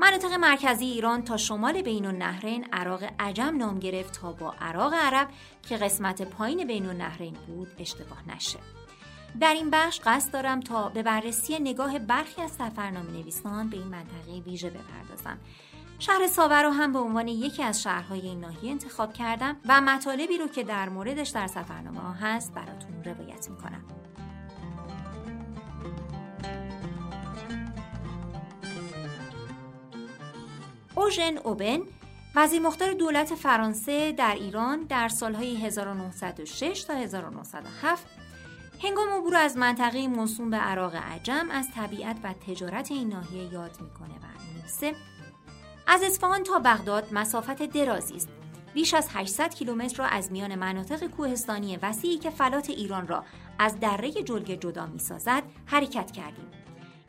[0.00, 5.28] مناطق مرکزی ایران تا شمال بین النهرین عراق عجم نام گرفت تا با عراق عرب
[5.68, 8.58] که قسمت پایین بین النهرین بود اشتباه نشه.
[9.40, 13.86] در این بخش قصد دارم تا به بررسی نگاه برخی از سفرنامه نویسان به این
[13.86, 15.38] منطقه ویژه بپردازم.
[15.98, 20.38] شهر ساور رو هم به عنوان یکی از شهرهای این ناحیه انتخاب کردم و مطالبی
[20.38, 23.84] رو که در موردش در سفرنامه ها هست براتون روایت می‌کنم.
[30.96, 31.78] اوژن اوبن
[32.34, 38.06] وزیر مختار دولت فرانسه در ایران در سالهای 1906 تا 1907
[38.82, 43.76] هنگام عبور از منطقه موسوم به عراق عجم از طبیعت و تجارت این ناحیه یاد
[43.80, 44.94] می‌کنه و می‌نویسه
[45.90, 48.28] از اصفهان تا بغداد مسافت درازی است.
[48.74, 53.24] بیش از 800 کیلومتر را از میان مناطق کوهستانی وسیعی که فلات ایران را
[53.58, 56.50] از دره جلگه جدا می‌سازد حرکت کردیم.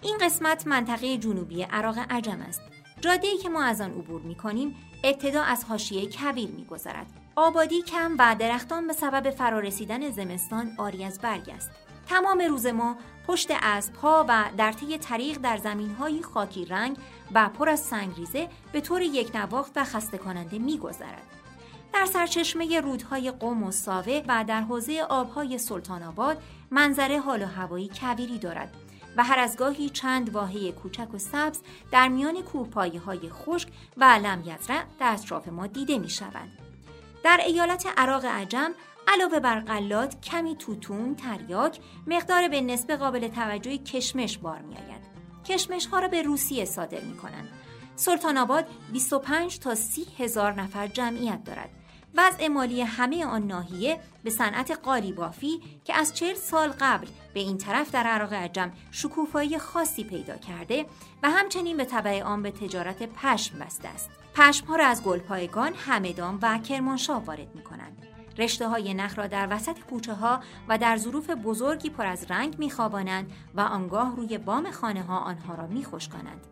[0.02, 2.62] این قسمت منطقه جنوبی عراق عجم است.
[3.02, 7.08] جاده‌ای که ما از آن عبور می‌کنیم ابتدا از حاشیه کویر می‌گذرد.
[7.36, 11.72] آبادی کم و درختان به سبب فرارسیدن زمستان آری از برگ است.
[12.10, 12.96] تمام روز ما
[13.28, 16.98] پشت اسبها و در طی طریق در زمینهای خاکی رنگ
[17.34, 21.28] و پر از سنگریزه به طور یک نواخت و خسته کننده میگذرد.
[21.94, 27.46] در سرچشمه رودهای قم و ساوه و در حوزه آبهای سلطان آباد منظره حال و
[27.46, 28.74] هوایی کویری دارد
[29.18, 31.62] و هر از گاهی چند واحه کوچک و سبز
[31.92, 36.50] در میان کوهپایه های خشک و علم یزرع در اطراف ما دیده می شود.
[37.24, 38.72] در ایالت عراق عجم
[39.08, 45.09] علاوه بر قلات کمی توتون، تریاک، مقدار به نسبه قابل توجهی کشمش بار می آید.
[45.46, 47.50] کشمش ها را به روسیه صادر می کنند.
[47.96, 51.70] سلطان آباد 25 تا 30 هزار نفر جمعیت دارد.
[52.16, 57.40] وضع مالی همه آن ناحیه به صنعت قالی بافی که از چهل سال قبل به
[57.40, 60.86] این طرف در عراق عجم شکوفایی خاصی پیدا کرده
[61.24, 64.10] و همچنین به طبع آن به تجارت پشم بسته است.
[64.36, 68.08] پشم ها را از گلپایگان، همدان و کرمانشاه وارد می کنند.
[68.38, 72.60] رشته های نخ را در وسط کوچه ها و در ظروف بزرگی پر از رنگ
[72.60, 76.48] میخوابانند و آنگاه روی بام خانه ها آنها را میخشکانند.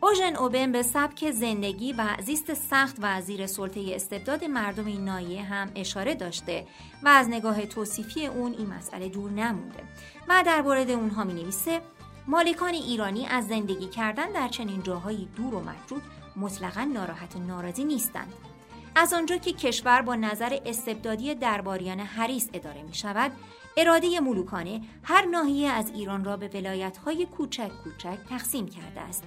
[0.00, 5.42] اوژن اوبن به سبک زندگی و زیست سخت و زیر سلطه استبداد مردم این نایه
[5.42, 6.66] هم اشاره داشته
[7.02, 9.82] و از نگاه توصیفی اون این مسئله دور نمونده
[10.28, 11.80] و در مورد اونها می نویسه
[12.26, 16.02] مالکان ایرانی از زندگی کردن در چنین جاهایی دور و متروک
[16.36, 18.32] مطلقا ناراحت و ناراضی نیستند
[19.00, 23.32] از آنجا که کشور با نظر استبدادی درباریان حریس اداره می شود
[23.76, 29.24] اراده ملوکانه هر ناحیه از ایران را به ولایت‌های کوچک کوچک تقسیم کرده است.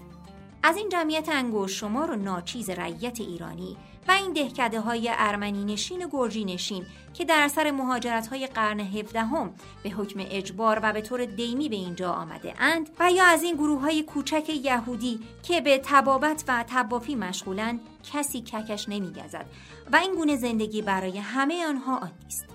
[0.63, 3.77] از این جمعیت انگوش شمار و ناچیز رعیت ایرانی
[4.07, 8.79] و این دهکده های ارمنی نشین و گرجی نشین که در اثر مهاجرت های قرن
[8.79, 13.43] هفدهم به حکم اجبار و به طور دیمی به اینجا آمده اند و یا از
[13.43, 17.79] این گروه های کوچک یهودی که به تبابت و تبافی مشغولند
[18.13, 19.45] کسی ککش نمیگزد
[19.91, 22.45] و این گونه زندگی برای همه آنها عادی است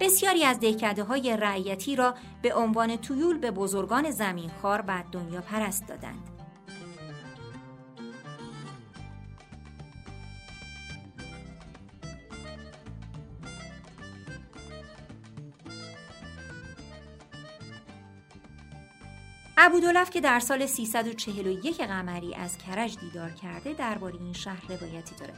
[0.00, 5.86] بسیاری از دهکده های رعیتی را به عنوان تویول به بزرگان زمینخوار و دنیا پرست
[5.88, 6.29] دادند.
[19.62, 25.34] ابودولف که در سال 341 قمری از کرج دیدار کرده درباره این شهر روایتی داره.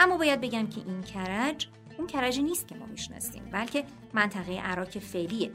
[0.00, 1.68] اما باید بگم که این کرج
[1.98, 5.50] اون کرجی نیست که ما می‌شناسیم بلکه منطقه عراق فعلیه.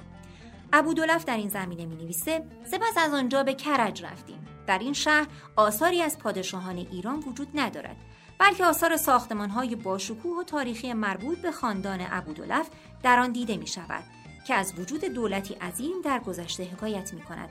[0.74, 4.48] ابودولف در این زمینه می نویسه سپس از آنجا به کرج رفتیم.
[4.68, 7.98] در این شهر آثاری از پادشاهان ایران وجود ندارد
[8.40, 12.70] بلکه آثار ساختمانهای باشکوه و تاریخی مربوط به خاندان ابودولف
[13.04, 14.04] در آن دیده می شود
[14.48, 17.50] که از وجود دولتی عظیم در گذشته حکایت می کند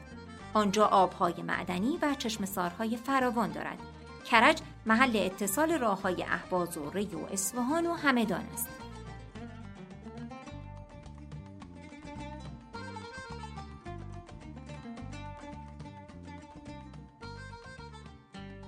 [0.54, 3.78] آنجا آبهای معدنی و چشم سارهای فراوان دارد.
[4.24, 8.79] کرج محل اتصال راه های احواز و ری و اصفهان و همدان است.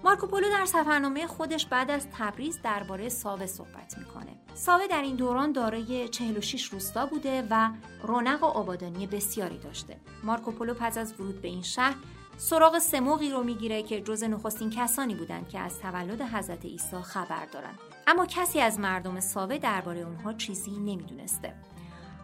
[0.05, 4.36] مارکوپولو در سفرنامه خودش بعد از تبریز درباره ساوه صحبت می‌کنه.
[4.55, 7.70] ساوه در این دوران دارای 46 روستا بوده و
[8.03, 9.96] رونق و آبادانی بسیاری داشته.
[10.22, 11.96] مارکوپولو پس از ورود به این شهر
[12.36, 17.46] سراغ سموغی رو می‌گیره که جز نخستین کسانی بودند که از تولد حضرت عیسی خبر
[17.46, 17.78] دارند.
[18.07, 21.55] اما کسی از مردم ساوه درباره اونها چیزی نمی‌دونسته.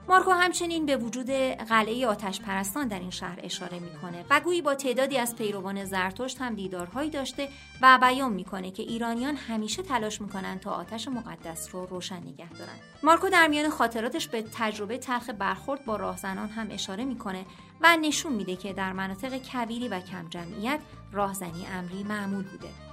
[0.09, 1.31] مارکو همچنین به وجود
[1.69, 6.41] قلعه آتش پرستان در این شهر اشاره می‌کنه و گویی با تعدادی از پیروان زرتشت
[6.41, 7.49] هم دیدارهایی داشته
[7.83, 12.79] و بیان می‌کنه که ایرانیان همیشه تلاش می‌کنند تا آتش مقدس رو روشن نگه دارن
[13.03, 17.45] مارکو در میان خاطراتش به تجربه تلخ برخورد با راهزنان هم اشاره می‌کنه
[17.81, 20.81] و نشون میده که در مناطق کویری و کم جمعیت
[21.13, 22.88] راهزنی امری معمول بوده.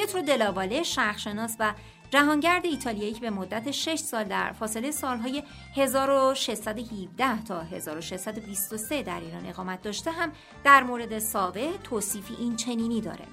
[0.00, 1.74] پیترو دلاواله شرخشناس و
[2.10, 5.42] جهانگرد ایتالیایی که به مدت 6 سال در فاصله سالهای
[5.76, 10.32] 1617 تا 1623 در ایران اقامت داشته هم
[10.64, 13.24] در مورد ساوه توصیفی این چنینی داره.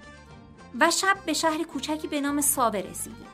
[0.80, 3.28] و شب به شهر کوچکی به نام ساوه رسیدیم.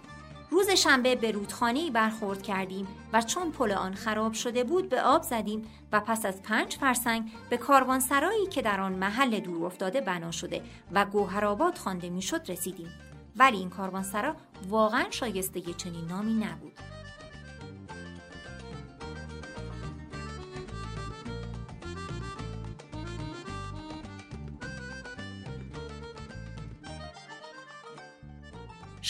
[0.51, 5.23] روز شنبه به رودخانه برخورد کردیم و چون پل آن خراب شده بود به آب
[5.23, 5.61] زدیم
[5.91, 10.61] و پس از پنج فرسنگ به کاروانسرایی که در آن محل دور افتاده بنا شده
[10.91, 12.89] و گوهرآباد خوانده می‌شد رسیدیم.
[13.35, 14.35] ولی این کاروانسرا
[14.69, 16.79] واقعا شایسته چنین نامی نبود.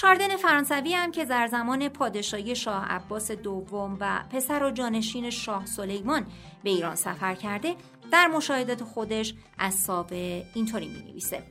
[0.04, 5.66] شاردن فرانسوی هم که در زمان پادشاهی شاه عباس دوم و پسر و جانشین شاه
[5.66, 6.26] سلیمان
[6.64, 7.76] به ایران سفر کرده
[8.12, 11.44] در مشاهدات خودش از سابه اینطوری می نویسه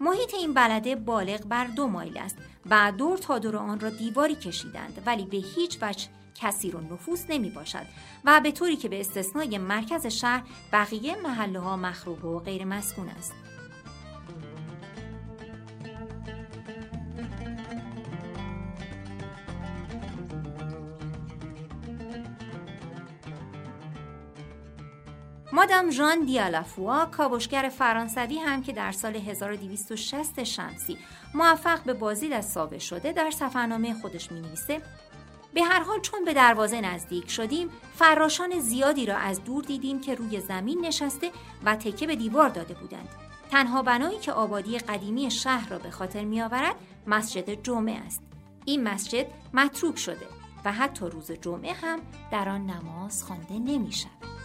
[0.00, 2.36] محیط این بلده بالغ بر دو مایل است
[2.70, 7.24] و دور تا دور آن را دیواری کشیدند ولی به هیچ وجه کسی رو نفوس
[7.28, 7.86] نمی باشد
[8.24, 10.42] و به طوری که به استثنای مرکز شهر
[10.72, 13.47] بقیه محله ها مخروب و غیر مسکون است.
[25.58, 30.98] مادام ژان دیالافوا کاوشگر فرانسوی هم که در سال 1260 شمسی
[31.34, 34.82] موفق به بازدید از ساوه شده در سفرنامه خودش می نویسه
[35.54, 40.14] به هر حال چون به دروازه نزدیک شدیم فراشان زیادی را از دور دیدیم که
[40.14, 41.30] روی زمین نشسته
[41.64, 43.08] و تکه به دیوار داده بودند
[43.50, 46.74] تنها بنایی که آبادی قدیمی شهر را به خاطر می آورد
[47.06, 48.22] مسجد جمعه است
[48.64, 50.26] این مسجد متروک شده
[50.64, 51.98] و حتی روز جمعه هم
[52.32, 54.37] در آن نماز خوانده نمی شود.